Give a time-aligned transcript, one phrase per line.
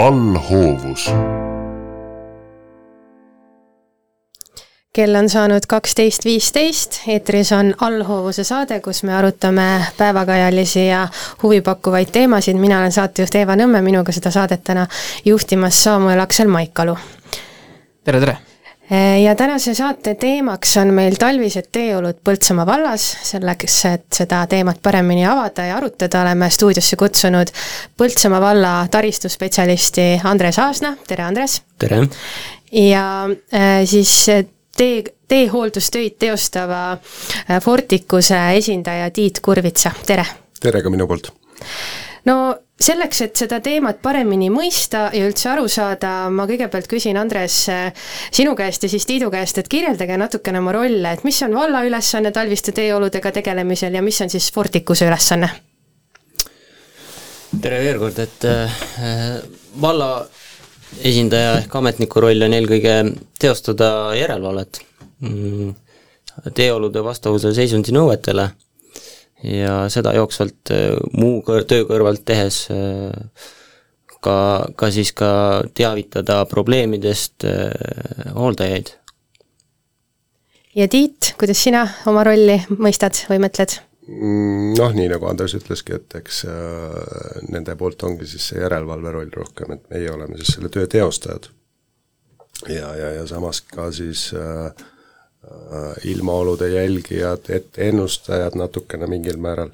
[0.00, 1.10] allhoovus.
[4.92, 11.08] kell on saanud kaksteist viisteist, eetris on allhoovuse saade, kus me arutame päevakajalisi ja
[11.42, 14.86] huvipakkuvaid teemasid, mina olen saatejuht Eeva Nõmme, minuga seda saadet täna
[15.24, 16.98] juhtimas Samuel Aksel Maikalu.
[18.04, 18.49] tere, tere!
[19.24, 25.26] Ja tänase saate teemaks on meil talvised teeolud Põltsamaa vallas, selleks, et seda teemat paremini
[25.26, 27.52] avada ja arutada, oleme stuudiosse kutsunud
[27.98, 31.60] Põltsamaa valla taristuspetsialisti Andres Aasna, tere Andres!
[31.78, 32.02] tere!
[32.72, 33.04] ja
[33.54, 34.26] äh, siis
[34.76, 40.26] tee, teehooldustöid teostava äh, Fortikuse esindaja Tiit Kurvitsa, tere!
[40.60, 41.30] tere ka minu poolt!
[42.26, 47.62] no selleks, et seda teemat paremini mõista ja üldse aru saada, ma kõigepealt küsin, Andres,
[48.32, 51.84] sinu käest ja siis Tiidu käest, et kirjeldage natukene oma rolle, et mis on valla
[51.86, 55.50] ülesanne talviste teeoludega tegelemisel ja mis on siis Fortikuse ülesanne?
[57.60, 58.80] tere veel kord, et äh,
[59.82, 60.10] valla
[61.04, 62.94] esindaja ehk ametniku roll on eelkõige
[63.42, 64.80] teostada järelevalvet
[65.26, 65.72] mm,
[66.54, 68.48] teeolude vastavuse seisundi nõuetele
[69.46, 73.12] ja seda jooksvalt äh, muu kõr-, töö kõrvalt tehes äh,
[74.20, 74.36] ka,
[74.76, 75.30] ka siis ka
[75.74, 78.94] teavitada probleemidest äh, hooldajaid.
[80.76, 83.78] ja Tiit, kuidas sina oma rolli mõistad või mõtled?
[84.10, 89.16] Mm, noh, nii nagu Andres ütleski, et eks äh, nende poolt ongi siis see järelevalve
[89.16, 91.50] roll rohkem, et meie oleme siis selle töö teostajad.
[92.68, 94.99] ja, ja, ja samas ka siis äh, Äh,
[96.04, 99.70] ilmaolude jälgijad, ennustajad natukene mingil määral.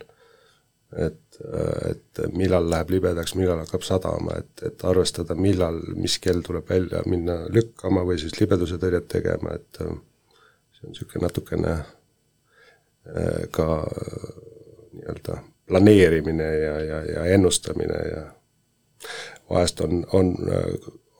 [0.97, 6.41] et, äh, et millal läheb libedaks, millal hakkab sadama, et, et arvestada, millal, mis kell
[6.47, 9.91] tuleb välja minna lükkama või siis libeduse tõrjet tegema, et äh,
[10.77, 11.75] see on niisugune natukene
[13.55, 13.67] ka
[14.93, 18.23] nii-öelda planeerimine ja, ja, ja ennustamine ja
[19.51, 20.33] vahest on, on,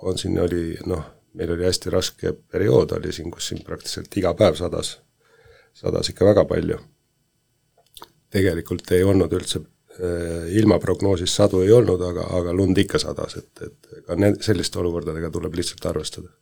[0.03, 1.05] on siin oli noh,
[1.37, 4.97] meil oli hästi raske periood oli siin, kus siin praktiliselt iga päev sadas,
[5.77, 6.79] sadas ikka väga palju.
[8.31, 13.63] tegelikult ei olnud üldse äh, ilmaprognoosis sadu ei olnud, aga, aga lund ikka sadas, et,
[13.63, 16.33] et ka need, selliste olukordadega tuleb lihtsalt arvestada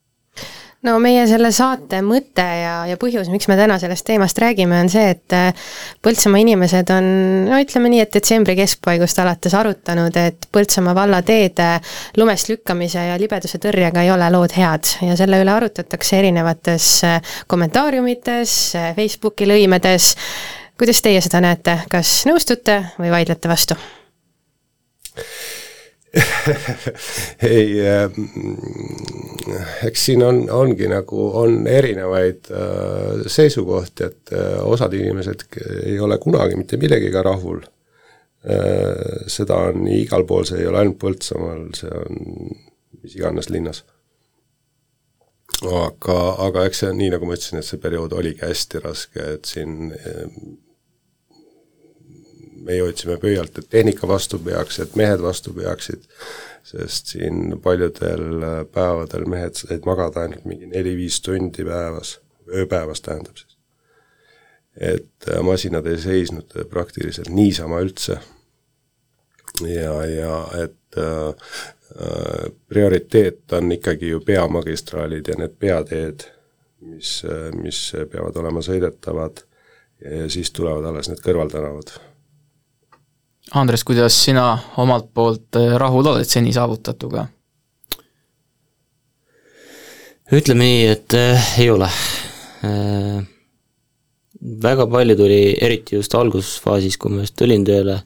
[0.84, 4.90] no meie selle saate mõte ja, ja põhjus, miks me täna sellest teemast räägime, on
[4.92, 5.70] see, et äh,
[6.04, 7.08] Põltsamaa inimesed on
[7.48, 11.70] no ütleme nii, et detsembri keskpaigust alates arutanud, et Põltsamaa valla teede
[12.20, 14.94] lumest lükkamise ja libeduse tõrjega ei ole lood head.
[15.08, 20.12] Ja selle üle arutatakse erinevates äh, kommentaariumites, äh, Facebooki lõimedes,
[20.80, 23.78] kuidas teie seda näete, kas nõustute või vaidlete vastu?
[27.54, 28.10] ei äh,,
[29.86, 35.46] eks siin on, ongi nagu, on erinevaid äh, seisukohti, et äh, osad inimesed
[35.84, 39.24] ei ole kunagi mitte millegagi rahul äh,.
[39.26, 42.22] seda on igal pool, see ei ole ainult Põltsamaal, see on
[43.04, 43.84] mis iganes linnas.
[45.64, 49.26] aga, aga eks see on nii, nagu ma ütlesin, et see periood oligi hästi raske,
[49.38, 50.24] et siin äh,
[52.64, 56.04] meie otsime pöialt, et tehnika vastu peaks, et mehed vastu peaksid,
[56.64, 63.58] sest siin paljudel päevadel mehed said magada ainult mingi neli-viis tundi päevas, ööpäevas tähendab siis.
[64.74, 68.18] et äh, masinad ei seisnud praktiliselt niisama üldse.
[69.60, 71.28] ja, ja et äh,
[72.00, 76.26] äh, prioriteet on ikkagi ju peamagistraalid ja need peateed,
[76.80, 79.44] mis, äh, mis peavad olema sõidetavad
[80.00, 81.94] ja siis tulevad alles need kõrvaltänavad
[83.54, 87.28] Andres, kuidas sina omalt poolt äh, rahul oled seni saavutatuga?
[90.34, 91.86] ütleme nii, et äh, ei ole
[92.66, 93.20] äh,.
[94.64, 98.00] väga palju tuli, eriti just algusfaasis, kui ma just tulin tööle,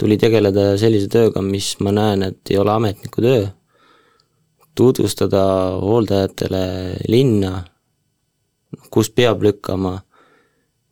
[0.00, 3.42] tuli tegeleda sellise tööga, mis ma näen, et ei ole ametniku töö.
[4.74, 5.42] tutvustada
[5.84, 6.62] hooldajatele
[7.12, 7.58] linna,
[8.90, 9.98] kus peab lükkama,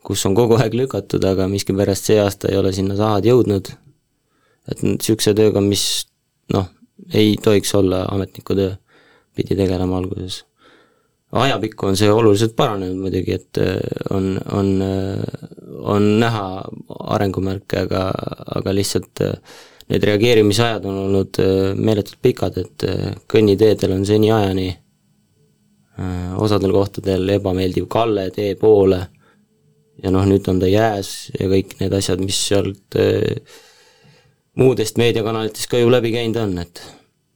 [0.05, 3.73] kus on kogu aeg lükatud, aga miskipärast see aasta ei ole sinna sahad jõudnud
[4.71, 5.85] et niisuguse tööga, mis
[6.55, 6.69] noh,
[7.15, 8.75] ei tohiks olla ametniku töö,
[9.35, 10.45] pidi tegelema alguses.
[11.33, 13.79] ajapikku on see oluliselt paranenud muidugi, et äh,
[14.13, 15.47] on, on, äh,
[15.81, 16.45] on näha
[17.17, 18.11] arengumärke, aga,
[18.59, 19.33] aga lihtsalt äh,
[19.89, 21.41] need reageerimisajad on olnud
[21.77, 22.85] meeletult pikad, et
[23.29, 24.69] kõnniteedel on seniajani
[26.41, 29.01] osadel kohtadel ebameeldiv kalle tee poole
[30.01, 32.97] ja noh, nüüd on ta jääs ja kõik need asjad, mis sealt
[34.57, 36.83] muudest meediakanalitest ka ju läbi käinud on, et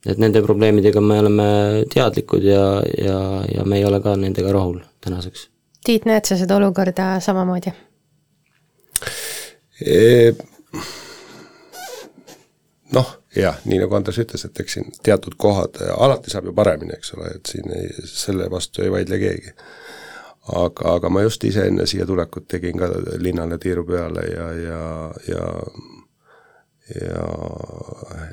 [0.07, 1.47] et nende probleemidega me oleme
[1.91, 2.67] teadlikud ja,
[3.03, 3.19] ja,
[3.55, 5.49] ja me ei ole ka nendega rahul tänaseks.
[5.85, 7.73] Tiit, näed sa seda olukorda samamoodi
[9.81, 10.33] e,?
[12.93, 16.97] noh, jah, nii nagu Andres ütles, et eks siin teatud kohad, alati saab ju paremini,
[16.97, 19.55] eks ole, et siin ei, selle vastu ei vaidle keegi.
[20.55, 22.89] aga, aga ma just ise enne siia tulekut tegin ka
[23.19, 24.83] linnale tiiru peale ja, ja,
[25.29, 25.47] ja
[26.94, 27.27] ja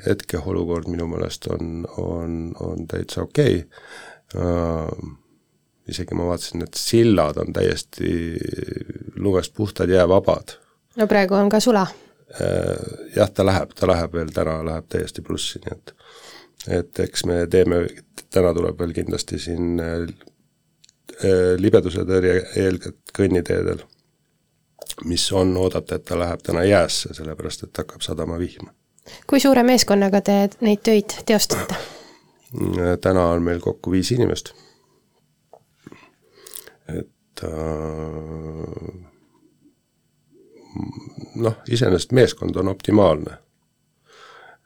[0.06, 4.44] hetkeolukord minu meelest on, on, on täitsa okei okay.
[4.44, 5.18] uh,,
[5.88, 8.14] isegi ma vaatasin, et sillad on täiesti
[9.16, 10.56] lumest puhtad, jäävabad.
[10.96, 11.86] no praegu on ka sula
[12.40, 12.76] Äh,
[13.16, 15.92] jah, ta läheb, ta läheb veel täna, läheb täiesti plussi, nii et
[16.78, 17.82] et eks me teeme,
[18.32, 20.06] täna tuleb veel kindlasti siin äh,
[21.60, 23.84] libeduse tõrje eelkõige kõnniteedel,
[25.04, 28.70] mis on oodata, et ta läheb täna jäässe, sellepärast et hakkab sadama vihma.
[29.26, 31.74] kui suure meeskonnaga te neid töid teostate?
[33.00, 34.54] Täna on meil kokku viis inimest.
[36.88, 37.50] et äh,
[41.34, 43.38] noh, iseenesest meeskond on optimaalne.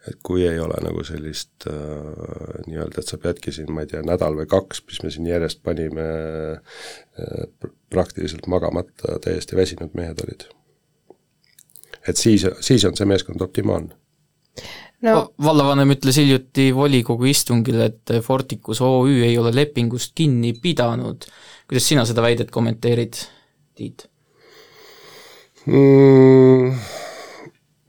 [0.06, 4.02] Et kui ei ole nagu sellist äh, nii-öelda, et sa peadki siin, ma ei tea,
[4.06, 6.08] nädal või kaks, mis me siin järjest panime
[6.54, 10.46] äh, praktiliselt magamata, täiesti väsinud mehed olid.
[12.08, 13.96] et siis, siis on see meeskond optimaalne
[15.06, 15.14] no
[15.44, 21.26] vallavanem ütles hiljuti volikogu istungil, et Forticus OÜ ei ole lepingust kinni pidanud.
[21.68, 23.18] kuidas sina seda väidet kommenteerid,
[23.78, 24.08] Tiit?
[25.66, 26.72] mm,?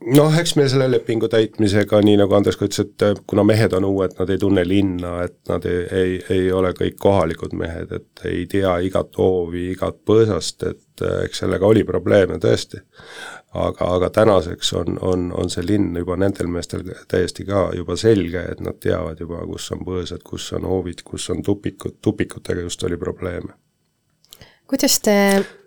[0.00, 3.84] Noh, eks meil selle lepingu täitmisega, nii nagu Andres ka ütles, et kuna mehed on
[3.84, 8.24] uued, nad ei tunne linna, et nad ei, ei, ei ole kõik kohalikud mehed, et
[8.30, 12.80] ei tea igat hoovi, igat põõsast, et eks sellega oli probleeme tõesti.
[13.52, 18.46] aga, aga tänaseks on, on, on see linn juba nendel meestel täiesti ka juba selge,
[18.52, 22.88] et nad teavad juba, kus on põõsad, kus on hoovid, kus on tupikud, tupikutega just
[22.88, 23.52] oli probleeme
[24.70, 25.14] kuidas te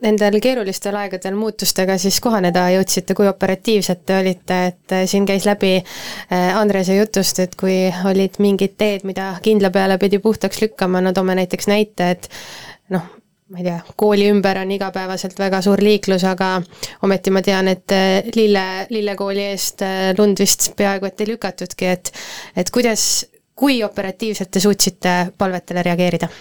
[0.03, 5.47] nendel keerulistel aegadel muutustega siis kohaneda jõudsite, kui operatiivsed te olite, et äh, siin käis
[5.47, 7.75] läbi äh, Andrese jutust, et kui
[8.07, 12.29] olid mingid teed, mida kindla peale pidi puhtaks lükkama, no toome näiteks näite, et
[12.95, 13.09] noh,
[13.51, 16.53] ma ei tea, kooli ümber on igapäevaselt väga suur liiklus, aga
[17.03, 19.83] ometi ma tean, et äh, Lille, Lillekooli eest
[20.17, 22.15] lund vist peaaegu et ei lükatudki, et
[22.55, 26.31] et kuidas, kui operatiivselt te suutsite palvetele reageerida?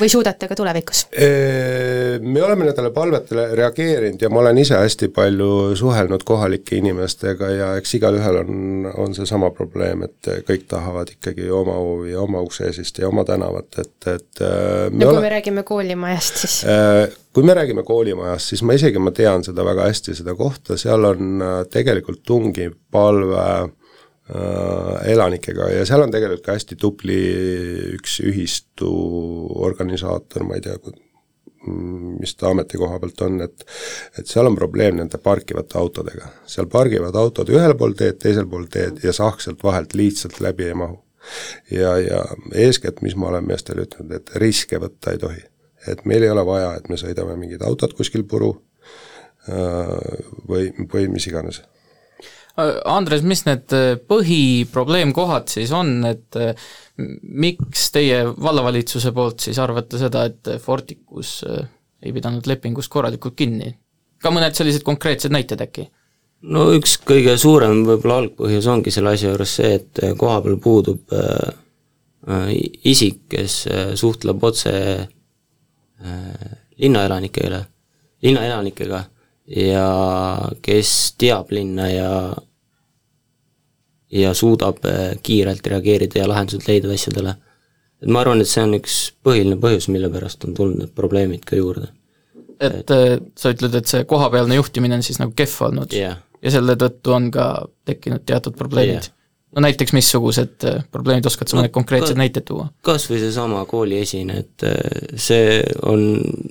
[0.00, 1.04] Või suudate ka tulevikus?
[1.12, 7.70] Me oleme nendele palvetele reageerinud ja ma olen ise hästi palju suhelnud kohalike inimestega ja
[7.80, 11.76] eks igalühel on, on seesama probleem, et kõik tahavad ikkagi oma
[12.08, 14.44] ja oma ukseesist ja oma tänavat, et, et
[14.92, 15.26] no kui ole...
[15.26, 16.58] me räägime koolimajast, siis?
[17.32, 21.06] Kui me räägime koolimajast, siis ma isegi, ma tean seda väga hästi, seda kohta, seal
[21.08, 23.70] on tegelikult tungiv palve Äh,
[24.30, 27.16] elanikega ja seal on tegelikult ka hästi tubli
[27.98, 28.90] üks ühistu
[29.66, 30.76] organisaator, ma ei tea,
[31.66, 33.64] mis ta ametikoha pealt on, et
[34.18, 36.30] et seal on probleem nende parkivate autodega.
[36.46, 40.70] seal pargivad autod ühel pool teed, teisel pool teed ja sahk sealt vahelt lihtsalt läbi
[40.70, 40.98] ei mahu.
[41.70, 42.24] ja, ja
[42.54, 45.42] eeskätt, mis ma olen meestele ütelnud, et riske võtta ei tohi.
[45.86, 48.54] et meil ei ole vaja, et me sõidame mingid autod kuskil puru
[49.48, 51.62] äh, või, või mis iganes
[52.60, 56.52] Andres, mis need äh, põhiprobleemkohad siis on, et äh,
[57.22, 61.64] miks teie vallavalitsuse poolt siis arvate seda, et Forticus äh,
[62.02, 63.72] ei pidanud lepingust korralikult kinni?
[64.22, 65.86] ka mõned sellised konkreetsed näited äkki?
[66.52, 72.52] no üks kõige suurem võib-olla algpõhjus ongi selle asja juures see, et kohapeal puudub äh,
[72.84, 73.62] isik, kes
[73.98, 76.52] suhtleb otse äh,
[76.84, 77.64] linnaelanikele,
[78.22, 79.04] linnaelanikega
[79.46, 79.86] ja
[80.62, 82.12] kes teab linna ja
[84.12, 87.34] ja suudab äh, kiirelt reageerida ja lahendused leida asjadele.
[88.02, 91.46] et ma arvan, et see on üks põhiline põhjus, mille pärast on tulnud need probleemid
[91.48, 91.88] ka juurde.
[92.60, 96.20] et, äh, sa ütled, et see kohapealne juhtimine on siis nagu kehv olnud yeah.
[96.42, 97.48] ja selle tõttu on ka
[97.88, 99.18] tekkinud teatud probleemid yeah.?
[99.52, 102.68] No näiteks missugused äh, probleemid, oskad sa no, mõned konkreetsed ka, näited tuua?
[102.86, 104.66] kas või seesama kooli esine, et
[105.20, 106.06] see on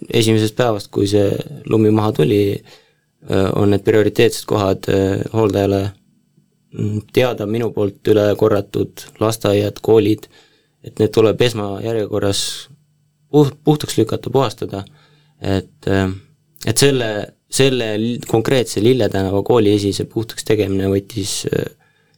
[0.09, 1.31] esimesest päevast, kui see
[1.71, 2.43] lumi maha tuli,
[3.29, 4.87] on need prioriteetsed kohad
[5.33, 5.81] hooldajale
[6.73, 10.25] mm, teada minu poolt üle korratud lasteaiad, koolid,
[10.81, 12.41] et need tuleb esmajärjekorras
[13.31, 14.83] puht, puhtaks lükata, puhastada,
[15.41, 15.89] et,
[16.65, 17.11] et selle,
[17.51, 17.91] selle
[18.27, 21.43] konkreetse Lille tänava kooli esise puhtaks tegemine võttis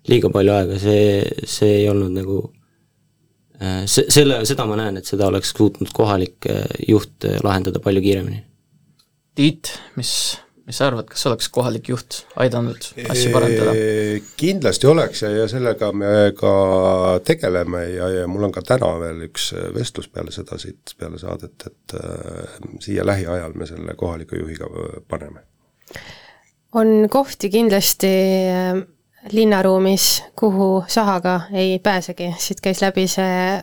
[0.09, 2.41] liiga palju aega, see, see ei olnud nagu
[3.87, 8.03] see, selle, seda ma näen, et seda oleks suutnud kohalik eh, juht eh, lahendada palju
[8.03, 8.41] kiiremini.
[9.33, 10.11] Tiit, mis,
[10.67, 13.73] mis sa arvad, kas oleks kohalik juht aidanud asju parandada?
[14.37, 16.53] Kindlasti oleks ja, ja sellega me ka
[17.25, 21.69] tegeleme ja, ja mul on ka täna veel üks vestlus peale seda siit, peale saadet,
[21.71, 24.69] et äh, siia lähiajal me selle kohaliku juhiga
[25.09, 25.47] paneme.
[26.73, 28.13] on kohti kindlasti
[28.53, 28.83] äh
[29.31, 33.61] linnaruumis, kuhu sahaga ei pääsegi, siit käis läbi see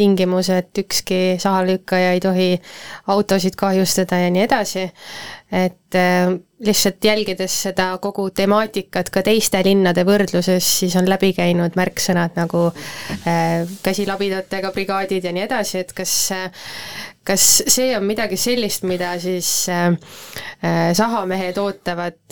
[0.00, 2.50] tingimus, et ükski sahalükkaja ei tohi
[3.12, 4.86] autosid kahjustada ja nii edasi,
[5.52, 6.30] et äh,
[6.64, 12.68] lihtsalt jälgides seda kogu temaatikat ka teiste linnade võrdluses, siis on läbi käinud märksõnad nagu
[12.70, 16.16] äh, käsilabidatega brigaadid ja nii edasi, et kas
[17.26, 19.90] kas see on midagi sellist, mida siis äh,
[20.96, 22.22] sahamehed ootavad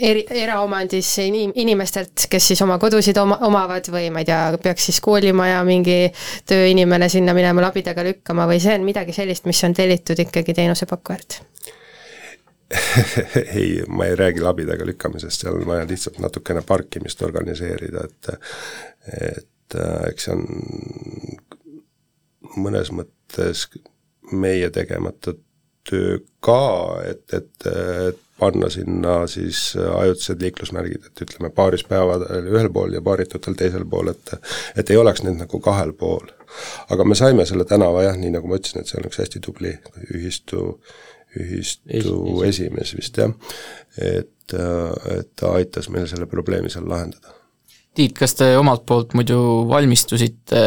[0.00, 4.88] eri, eraomandis inim-, inimestelt, kes siis oma kodusid oma, omavad või ma ei tea, peaks
[4.90, 5.98] siis koolimaja mingi
[6.48, 11.40] tööinimene sinna minema labidaga lükkama või see on midagi sellist, mis on tellitud ikkagi teenusepakkujalt?
[13.58, 18.20] ei, ma ei räägi labidaga lükkamisest, seal on vaja lihtsalt natukene parkimist organiseerida, et
[19.12, 20.42] et äh, eks see on
[22.62, 23.66] mõnes mõttes
[24.32, 25.34] meie tegemata
[25.88, 26.60] töö ka,
[27.08, 27.66] et, et,
[28.08, 34.12] et panna sinna siis ajutised liiklusmärgid, et ütleme, paarispäevadel ühel pool ja paaritutel teisel pool,
[34.12, 34.34] et
[34.78, 36.30] et ei oleks neid nagu kahel pool.
[36.92, 39.40] aga me saime selle tänava jah, nii nagu ma ütlesin, et see on üks hästi
[39.44, 39.72] tubli
[40.12, 40.64] ühistu,
[41.38, 43.32] ühistu es, esimees vist jah,
[43.96, 44.56] et,
[45.16, 47.38] et ta aitas meil selle probleemi seal lahendada.
[47.92, 50.62] Tiit, kas te omalt poolt muidu valmistusite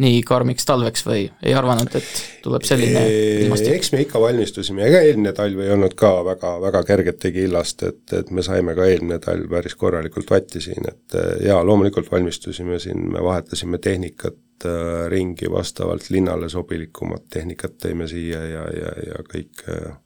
[0.00, 3.02] nii karmiks talveks või ei arvanud, et tuleb selline
[3.44, 3.74] ilmastik?
[3.76, 8.02] eks me ikka valmistusime, ega eelmine talv ei olnud ka väga, väga kergetegi illast, et,
[8.16, 13.08] et me saime ka eelmine talv päris korralikult vatti siin, et jaa, loomulikult valmistusime siin,
[13.12, 19.66] me vahetasime tehnikat äh, ringi vastavalt linnale sobilikumat tehnikat tõime siia ja, ja, ja kõik
[19.68, 19.98] äh,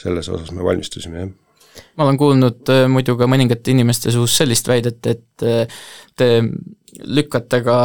[0.00, 1.34] selles osas me valmistusime, jah
[1.96, 5.80] ma olen kuulnud äh, muidu ka mõningate inimeste suust sellist väidet, et äh,
[6.16, 6.30] te
[7.04, 7.78] lükkate ka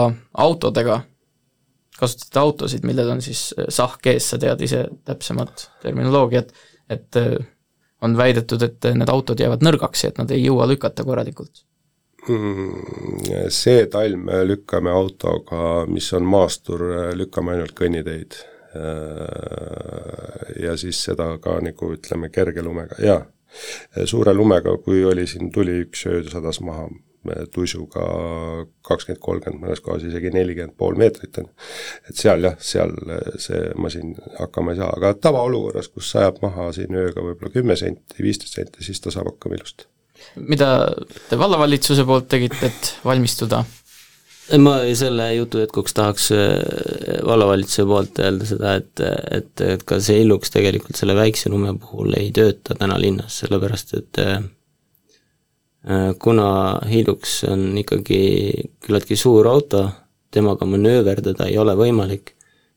[0.45, 1.01] autodega
[2.01, 6.53] kasutate autosid, millel on siis äh, sahk ees, sa tead ise täpsemat terminoloogiat,
[6.91, 7.35] et äh,
[8.01, 11.63] on väidetud, et äh, need autod jäävad nõrgaks ja et nad ei jõua lükata korralikult
[12.27, 13.49] mm,?
[13.53, 16.83] See talv me lükkame autoga, mis on maastur,
[17.17, 18.35] lükkame ainult kõnniteid.
[20.63, 23.19] Ja siis seda ka nagu ütleme, kerge lumega, jaa.
[24.07, 26.87] suure lumega, kui oli siin, tuli üks öö, sadas maha
[27.53, 28.05] tuisuga
[28.85, 31.49] kakskümmend, kolmkümmend, mõnes kohas isegi nelikümmend pool meetrit on.
[32.09, 32.95] et seal jah, seal
[33.41, 38.17] see masin hakkama ei saa, aga tavaolukorras, kus sajab maha siin ööga võib-olla kümme senti,
[38.21, 39.85] viisteist senti, siis ta saab hakkama ilusti.
[40.41, 40.71] mida
[41.29, 43.63] te vallavalitsuse poolt tegite, et valmistuda?
[44.59, 49.05] ma selle jutu jätkuks tahaks äh, vallavalitsuse poolt öelda seda, et,
[49.37, 53.95] et, et ka see Illux tegelikult selle väikse lume puhul ei tööta täna linnas, sellepärast
[54.01, 54.41] et Äh,
[56.21, 58.19] kuna Hilux on ikkagi
[58.85, 59.87] küllaltki suur auto,
[60.31, 62.35] temaga manööverdada ei ole võimalik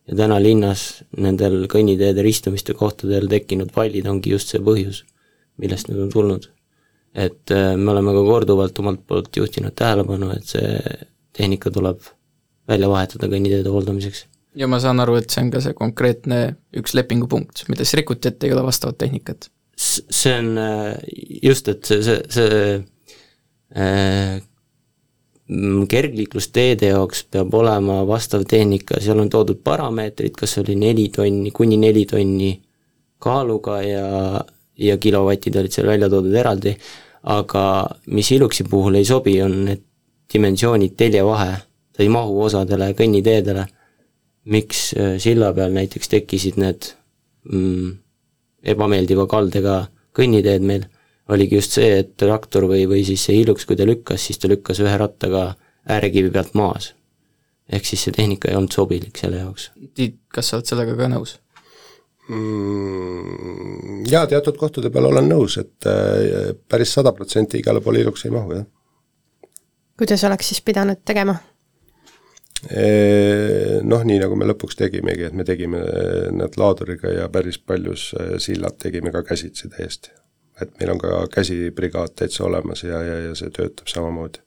[0.08, 5.02] ja täna linnas nendel kõnniteede ristumiste kohtadel tekkinud vallid ongi just see põhjus,
[5.60, 6.50] millest need on tulnud.
[7.14, 10.78] et äh, me oleme ka korduvalt omalt poolt juhtinud tähelepanu, et see
[11.32, 12.00] tehnika tuleb
[12.68, 14.24] välja vahetada kõnniteede hooldamiseks.
[14.54, 16.40] ja ma saan aru, et see on ka see konkreetne
[16.76, 19.50] üks lepingupunkt, mida siis rikuti, et ei ole vastavat tehnikat?
[19.76, 20.98] see on äh,
[21.42, 22.93] just, et see, see, see Äh,
[25.88, 31.76] kergliiklusteede jaoks peab olema vastav tehnika, seal on toodud parameetrid, kas oli neli tonni, kuni
[31.76, 32.54] neli tonni
[33.20, 34.06] kaaluga ja,
[34.76, 36.74] ja kilovatid olid seal välja toodud eraldi,
[37.34, 37.64] aga
[38.12, 39.84] mis Iluxi puhul ei sobi, on need
[40.32, 41.58] dimensioonid teljevahe,
[41.92, 43.66] ta ei mahu osadele kõnniteedele.
[44.44, 46.90] miks äh, silla peal näiteks tekkisid need
[47.48, 47.94] mm,
[48.60, 50.84] ebameeldiva kaldega kõnniteed meil
[51.28, 54.50] oligi just see, et traktor või, või siis see Hilux, kui ta lükkas, siis ta
[54.50, 55.54] lükkas ühe rattaga
[55.90, 56.94] äärekivi pealt maas.
[57.72, 59.70] ehk siis see tehnika ei olnud sobilik selle jaoks.
[59.96, 61.38] Tiit, kas sa oled sellega ka nõus?
[62.28, 64.04] mm,?
[64.10, 68.34] Jaa, teatud kohtade peal olen nõus, et äh, päris sada protsenti igale poole Hilux ei
[68.34, 68.68] mahu, jah.
[69.98, 71.36] kuidas oleks siis pidanud tegema?
[72.64, 75.82] Noh, nii nagu me lõpuks tegimegi, et me tegime
[76.32, 80.12] need laaduriga ja päris paljus äh, sillad tegime ka käsitsi täiesti
[80.62, 84.38] et meil on ka käsibrigaad täitsa olemas ja, ja, ja see töötab samamoodi.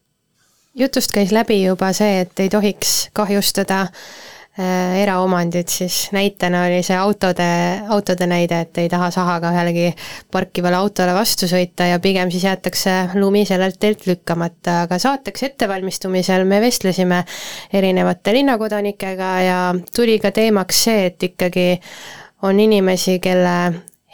[0.76, 6.98] jutust käis läbi juba see, et ei tohiks kahjustada äh, eraomandit, siis näitena oli see
[6.98, 7.48] autode,
[7.90, 9.92] autode näide, et ei taha sahaga ühelegi
[10.32, 16.48] parkivale autole vastu sõita ja pigem siis jäetakse lumi sellelt teelt lükkamata, aga saateks ettevalmistumisel
[16.48, 17.24] me vestlesime
[17.74, 19.60] erinevate linnakodanikega ja
[19.96, 21.70] tuli ka teemaks see, et ikkagi
[22.48, 23.58] on inimesi, kelle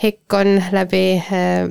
[0.04, 1.70] hekk on läbi äh,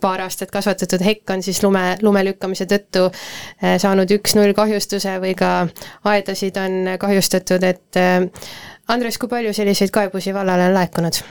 [0.00, 5.34] paar aastat kasvatatud hekk on siis lume, lume lükkamise tõttu äh, saanud üks-null kahjustuse või
[5.38, 5.68] ka
[6.10, 8.26] aedasid on kahjustatud, et äh,
[8.90, 11.22] Andres, kui palju selliseid kaebusi vallale on laekunud?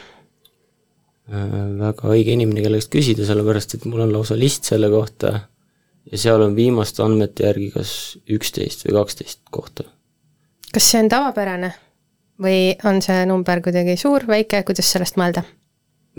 [1.30, 5.34] väga õige inimene, kelle käest küsida, sellepärast et mul on lausa list selle kohta
[6.10, 7.92] ja seal on viimaste andmete järgi kas
[8.30, 9.86] üksteist või kaksteist kohta.
[10.74, 11.72] kas see on tavapärane
[12.42, 15.44] või on see number kuidagi suur, väike, kuidas sellest mõelda?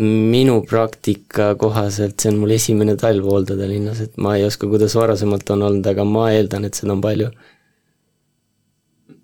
[0.01, 4.97] Minu praktika kohaselt see on mul esimene talv hooldada linnas, et ma ei oska, kuidas
[4.97, 7.31] varasemalt on olnud, aga ma eeldan, et seda on palju.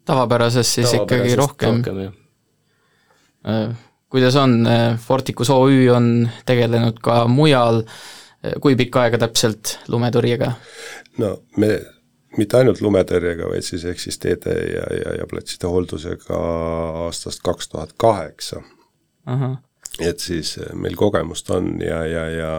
[0.07, 2.03] tavapärases siis Tavapärasest ikkagi rohkem, rohkem.
[3.47, 3.75] Äh,
[4.13, 4.61] kuidas on,
[5.03, 7.83] Forticus OÜ on tegelenud ka mujal,
[8.61, 10.53] kui pikka aega täpselt lumetõrjega?
[11.19, 11.71] no me
[12.37, 16.41] mitte ainult lumetõrjega, vaid siis ehk siis teede ja, ja, ja platside hooldusega
[17.07, 18.63] aastast kaks tuhat kaheksa.
[20.01, 22.51] Et siis meil kogemust on ja, ja, ja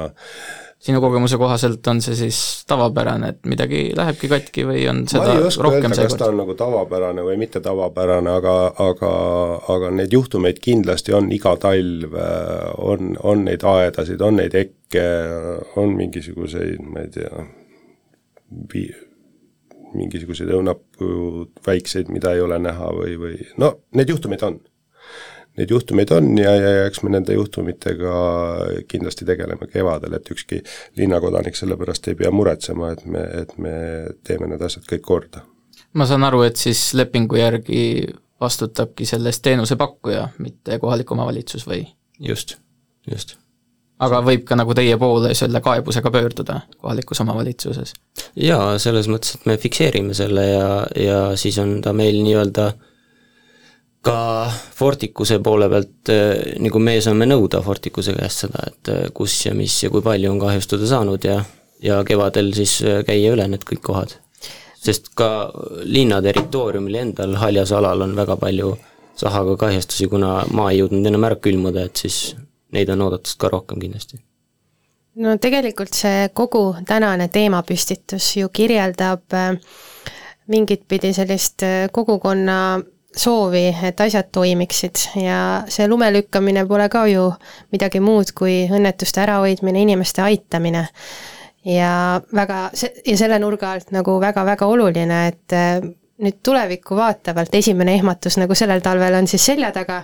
[0.80, 2.40] sinu kogemuse kohaselt on see siis
[2.70, 6.30] tavapärane, et midagi lähebki katki või on ma seda ei oska rohkem öelda, kas ta
[6.30, 9.12] on nagu tavapärane või mitte tavapärane, aga, aga,
[9.74, 12.14] aga neid juhtumeid kindlasti on iga talv,
[12.78, 15.08] on, on neid aedasid, on neid ekke,
[15.82, 17.44] on mingisuguseid, ma ei tea,
[18.74, 18.94] vi-,
[19.98, 24.62] mingisuguseid õunapuud, väikseid, mida ei ole näha või, või no neid juhtumeid on.
[25.58, 28.18] Neid juhtumeid on ja, ja, ja eks me nende juhtumitega
[28.92, 30.62] kindlasti tegeleme kevadel, et ükski
[31.00, 33.74] linnakodanik selle pärast ei pea muretsema, et me, et me
[34.28, 35.42] teeme need asjad kõik korda.
[35.98, 37.82] ma saan aru, et siis lepingu järgi
[38.42, 41.82] vastutabki selle eest teenusepakkuja, mitte kohalik omavalitsus või?
[42.20, 42.58] just,
[43.10, 43.34] just.
[44.00, 47.96] aga võib ka nagu teie poole selle kaebusega pöörduda kohalikus omavalitsuses?
[48.36, 52.72] jaa, selles mõttes, et me fikseerime selle ja, ja siis on ta meil nii-öelda
[54.08, 59.36] ka Forticuse poole pealt, eh, nagu meie saame nõuda Forticuse käest seda, et eh, kus
[59.46, 61.42] ja mis ja kui palju on kahjustada saanud ja,
[61.84, 64.16] ja kevadel siis eh, käia üle need kõik kohad.
[64.88, 65.52] sest ka
[65.84, 68.78] linna territooriumil endal haljas alal on väga palju
[69.18, 72.36] sahaga kahjustusi, kuna maa ei jõudnud enam ära külmuda, et siis
[72.72, 74.22] neid on oodatud ka rohkem kindlasti
[75.24, 79.36] no tegelikult see kogu tänane teemapüstitus ju kirjeldab
[80.48, 82.60] mingit pidi sellist kogukonna
[83.18, 85.40] soovi, et asjad toimiksid ja
[85.72, 87.30] see lume lükkamine pole ka ju
[87.74, 90.88] midagi muud kui õnnetuste ärahoidmine, inimeste aitamine.
[91.68, 92.70] ja väga,
[93.06, 95.82] ja selle nurga alt nagu väga-väga oluline, et äh,
[96.24, 100.02] nüüd tulevikku vaatavalt esimene ehmatus nagu sellel talvel on siis selja taga,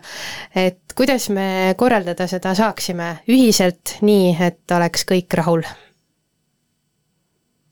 [0.55, 5.65] et kuidas me korraldada seda saaksime ühiselt, nii et oleks kõik rahul?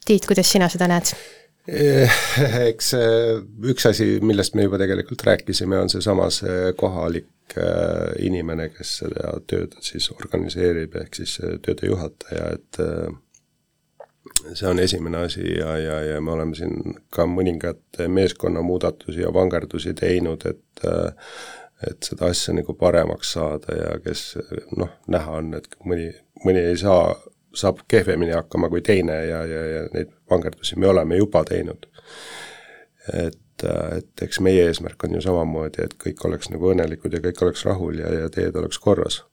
[0.06, 1.14] Tiit, kuidas sina seda näed?
[1.68, 2.10] Eh,
[2.72, 3.36] eks eh,
[3.70, 9.36] üks asi, millest me juba tegelikult rääkisime, on seesama see kohalik eh, inimene, kes seda
[9.50, 12.82] tööd siis organiseerib, ehk siis tööde juhataja, et
[14.56, 19.94] see on esimene asi ja, ja, ja me oleme siin ka mõningaid meeskonnamuudatusi ja vangerdusi
[19.98, 20.94] teinud, et
[21.82, 24.36] et seda asja nagu paremaks saada ja kes
[24.78, 26.12] noh, näha on, et mõni,
[26.46, 27.16] mõni ei saa
[27.56, 31.88] saab kehvemini hakkama kui teine ja, ja, ja neid vangerdusi me oleme juba teinud.
[33.14, 33.66] et,
[33.98, 37.66] et eks meie eesmärk on ju samamoodi, et kõik oleks nagu õnnelikud ja kõik oleks
[37.66, 39.24] rahul ja, ja teed oleks korras.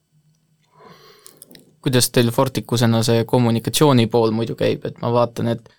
[1.81, 5.69] kuidas teil Forticusena see kommunikatsiooni pool muidu käib, et ma vaatan, et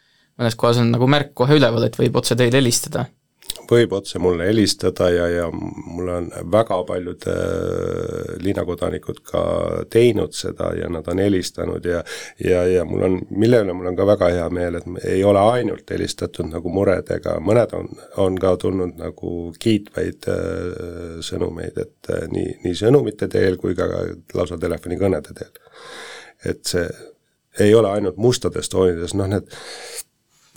[0.41, 3.05] mõnes kohas on nagu märk kohe üleval, et võib otse teile helistada?
[3.71, 9.43] Võib otse mulle helistada ja, ja mulle on väga paljud äh, linnakodanikud ka
[9.91, 12.03] teinud seda ja nad on helistanud ja
[12.45, 15.43] ja, ja mul on, mille üle mul on ka väga hea meel, et ei ole
[15.55, 17.91] ainult helistatud nagu muredega, mõned on,
[18.25, 23.89] on ka tulnud nagu kiitvaid äh, sõnumeid, et äh, nii, nii sõnumite teel kui ka
[24.35, 25.65] lausa telefonikõnede teel.
[26.45, 26.87] et see
[27.61, 29.51] ei ole ainult mustades toonides, noh need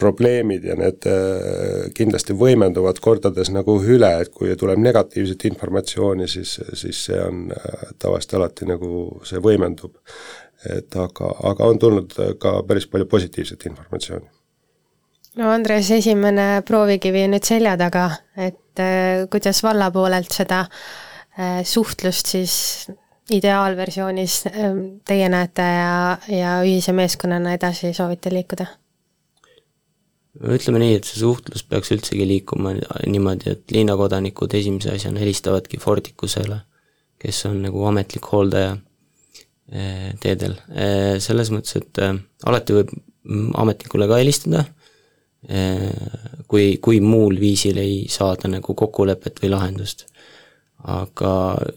[0.04, 6.58] probleemid ja need äh, kindlasti võimenduvad kordades nagu üle, et kui tuleb negatiivset informatsiooni, siis,
[6.80, 10.00] siis see on äh, tavaliselt alati nagu, see võimendub.
[10.64, 14.30] et aga, aga on tulnud ka päris palju positiivset informatsiooni.
[15.42, 20.68] no Andres, esimene proovikivi on nüüd selja taga, et äh, kuidas valla poolelt seda
[21.66, 22.56] suhtlust siis
[23.34, 24.36] ideaalversioonis
[25.08, 25.94] teie näete ja,
[26.30, 28.68] ja ühise meeskonnana edasi soovite liikuda?
[30.42, 32.74] Ütleme nii, et see suhtlus peaks üldsegi liikuma
[33.06, 36.60] niimoodi, et linnakodanikud esimese asjana helistavadki Forticusele,
[37.22, 38.74] kes on nagu ametlik hooldaja
[39.72, 40.58] eh, teedel.
[40.74, 42.16] Eh, selles mõttes, et eh,
[42.50, 42.96] alati võib
[43.64, 44.66] ametnikule ka helistada,
[46.48, 50.06] kui, kui muul viisil ei saada nagu kokkulepet või lahendust.
[50.84, 51.32] aga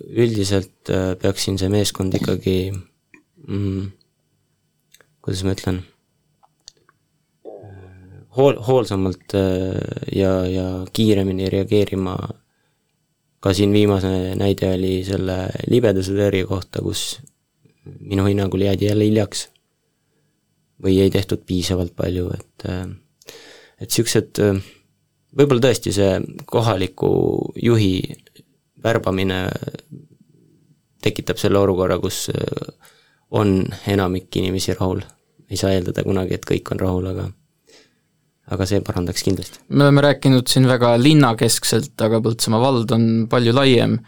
[0.06, 0.90] üldiselt
[1.22, 3.84] peaks siin see meeskond ikkagi mm,
[5.22, 5.80] kuidas ma ütlen
[8.36, 9.36] hool, hoolsamalt
[10.16, 12.16] ja, ja kiiremini reageerima.
[13.40, 15.36] ka siin viimase näide oli selle
[15.70, 17.20] libeduse tõrje kohta, kus
[18.00, 19.48] minu hinnangul jäädi jälle hiljaks.
[20.82, 22.64] või ei tehtud piisavalt palju, et
[23.80, 24.40] et niisugused,
[25.36, 27.08] võib-olla tõesti see kohaliku
[27.62, 28.02] juhi
[28.84, 29.38] värbamine
[31.02, 32.30] tekitab selle olukorra, kus
[33.30, 35.00] on enamik inimesi rahul.
[35.50, 37.30] ei saa eeldada kunagi, et kõik on rahul, aga
[38.54, 39.62] aga see parandaks kindlasti.
[39.68, 43.98] me oleme rääkinud siin väga linnakeskselt, aga Põltsamaa vald on palju laiem.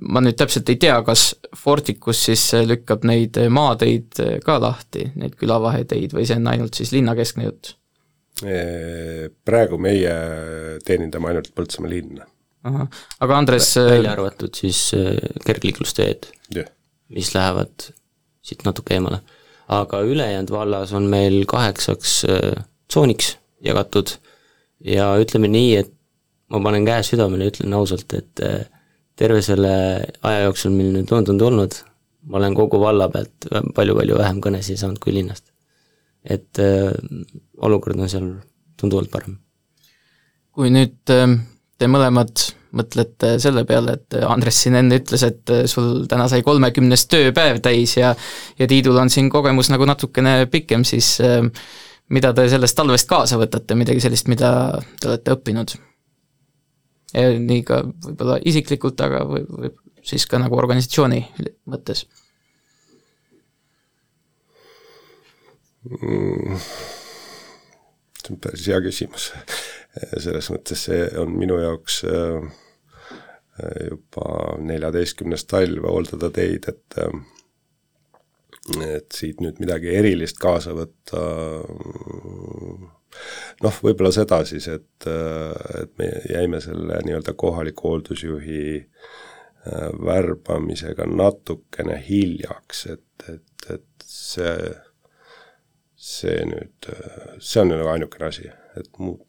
[0.00, 6.14] ma nüüd täpselt ei tea, kas Forticus siis lükkab neid maateid ka lahti, neid külavaheteid,
[6.16, 7.74] või see on ainult siis linnakeskne jutt?
[9.44, 10.14] Praegu meie
[10.86, 12.26] teenindame ainult Põltsamaa linna.
[12.64, 16.66] aga Andres välja arvatud siis äh, kergliiklusteed yeah.,
[17.14, 17.86] mis lähevad
[18.42, 19.20] siit natuke eemale.
[19.68, 24.16] aga ülejäänud vallas on meil kaheksaks äh, tsooniks jagatud
[24.84, 25.92] ja ütleme nii, et
[26.52, 28.64] ma panen käe südamele, ütlen ausalt, et äh,
[29.18, 29.72] terve selle
[30.22, 31.80] aja jooksul, mil nüüd London tulnud,
[32.28, 35.48] ma olen kogu valla pealt palju-palju vähem kõnesid saanud kui linnast.
[36.24, 36.92] et äh,
[37.62, 38.30] olukord on seal
[38.76, 39.38] tunduvalt parem.
[40.52, 41.26] kui nüüd äh,
[41.78, 47.06] te mõlemad mõtlete selle peale, et Andres siin enne ütles, et sul täna sai kolmekümnes
[47.08, 48.14] tööpäev täis ja
[48.58, 51.46] ja Tiidul on siin kogemus nagu natukene pikem, siis äh,
[52.14, 54.50] mida te sellest talvest kaasa võtate, midagi sellist, mida
[55.00, 55.76] te olete õppinud?
[57.16, 59.70] nii ka võib-olla isiklikult, aga või, või
[60.04, 61.22] siis ka nagu organisatsiooni
[61.72, 62.04] mõttes
[65.88, 66.58] mm,?
[68.18, 69.30] see on päris hea küsimus.
[70.24, 72.44] selles mõttes see on minu jaoks äh,
[73.88, 77.22] juba neljateistkümnes talv hooldada teid, et äh,
[78.84, 81.22] et siit nüüd midagi erilist kaasa võtta,
[83.64, 89.16] noh, võib-olla seda siis, et, et me jäime selle nii-öelda kohaliku hooldusjuhi äh,
[90.04, 94.74] värbamisega natukene hiljaks, et, et, et see,
[95.94, 96.90] see nüüd,
[97.38, 99.24] see on nagu ainukene asi, et muud,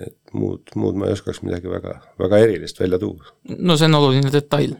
[0.00, 3.34] et muud, muud ma ei oskaks midagi väga, väga erilist välja tuua.
[3.58, 4.76] no see on oluline detail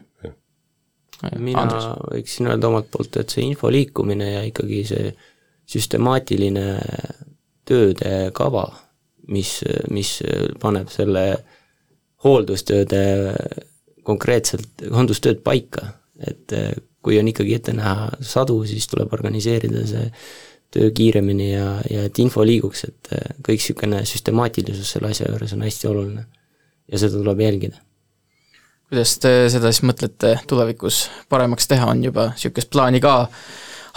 [1.39, 1.87] mina Andres.
[2.11, 5.11] võiksin öelda omalt poolt, et see info liikumine ja ikkagi see
[5.71, 6.65] süstemaatiline
[7.65, 8.65] tööde kava,
[9.33, 9.57] mis,
[9.93, 10.17] mis
[10.61, 11.25] paneb selle
[12.25, 13.05] hooldustööde
[14.05, 15.87] konkreetselt, hooldustööd paika,
[16.21, 16.53] et
[17.05, 20.05] kui on ikkagi ette näha sadu, siis tuleb organiseerida see
[20.75, 23.11] töö kiiremini ja, ja et info liiguks, et
[23.45, 26.25] kõik niisugune süstemaatilisus selle asja juures on hästi oluline.
[26.91, 27.84] ja seda tuleb jälgida
[28.89, 33.15] kuidas te seda siis mõtlete tulevikus paremaks teha, on juba niisugust plaani ka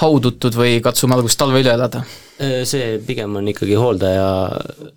[0.03, 2.05] haudutud või katsume algust talve üle elada?
[2.41, 4.93] Äh, see pigem on ikkagi hooldajale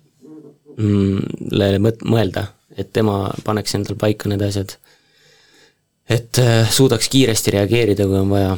[0.78, 2.46] mm, mõelda,
[2.78, 4.76] et tema paneks endal paika need asjad.
[6.08, 8.56] et äh, suudaks kiiresti reageerida, kui on vaja.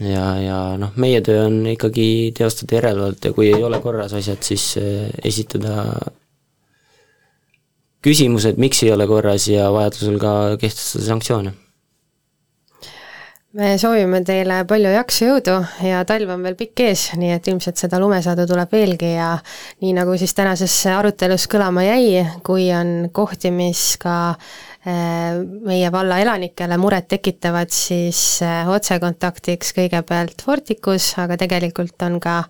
[0.00, 4.42] ja, ja noh, meie töö on ikkagi teostada järelevalvet ja kui ei ole korras asjad,
[4.42, 5.90] siis äh, esitada
[8.04, 11.52] küsimused, miks ei ole korras ja vajadusel ka kehtestada sanktsioone.
[13.58, 17.80] Me soovime teile palju jaksu, jõudu ja talv on veel pikk ees, nii et ilmselt
[17.80, 19.32] seda lumesadu tuleb veelgi ja
[19.82, 26.20] nii, nagu siis tänases arutelus kõlama jäi, kui on kohti, mis ka äh, meie valla
[26.22, 32.44] elanikele muret tekitavad, siis äh, otsekontaktiks kõigepealt Forticus, aga tegelikult on ka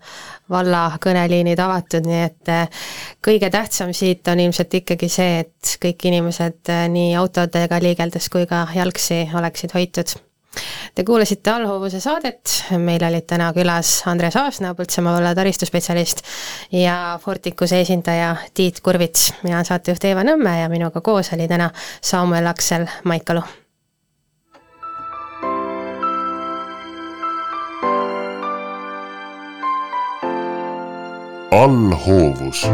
[0.53, 2.89] valla kõneliinid avatud, nii et äh,
[3.25, 8.67] kõige tähtsam siit on ilmselt ikkagi see, et kõik inimesed nii autodega liigeldes kui ka
[8.77, 10.21] jalgsi oleksid hoitud.
[10.95, 16.25] Te kuulasite allhoovuse saadet, meil olid täna külas Andres Aasna, Põltsamaa valla taristuspetsialist
[16.75, 19.33] ja Forticuse esindaja Tiit Kurvits.
[19.43, 21.71] mina olen saatejuht Eeva Nõmme ja minuga koos oli täna
[22.03, 23.43] Samuel Aksel Maikalu.
[31.51, 32.67] Allhoovus